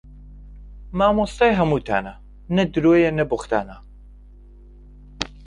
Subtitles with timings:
[0.97, 2.13] مامۆستای هەمووتانە
[2.55, 3.77] نە درۆیە نە بووختانە